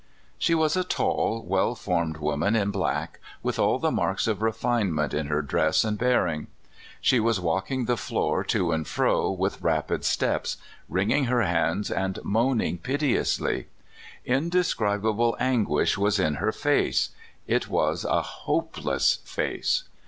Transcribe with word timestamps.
She 0.39 0.55
was 0.55 0.75
a 0.75 0.83
tall, 0.83 1.43
well 1.45 1.75
formed 1.75 2.17
woman 2.17 2.55
in 2.55 2.71
black, 2.71 3.19
with 3.43 3.59
all 3.59 3.77
the 3.77 3.91
marks 3.91 4.25
of 4.25 4.41
refinement 4.41 5.13
in 5.13 5.27
her 5.27 5.43
dress 5.43 5.83
and 5.83 5.95
bearing. 5.95 6.47
She 7.01 7.19
was 7.19 7.39
walking 7.39 7.85
the 7.85 7.95
floor 7.97 8.43
to 8.45 8.71
and 8.71 8.87
fro 8.87 9.29
with 9.29 9.61
rapid 9.61 10.03
steps, 10.03 10.57
wringing 10.89 11.25
her 11.25 11.43
hands 11.43 11.91
and 11.91 12.17
moaning 12.23 12.79
piteously. 12.79 13.67
Indescribable 14.25 15.37
anguish 15.39 15.99
was 15.99 16.17
in 16.17 16.33
her 16.41 16.51
face— 16.51 17.09
it 17.55 17.67
was 17.69 18.03
a 18.03 18.23
homeless 18.23 19.17
face. 19.23 19.83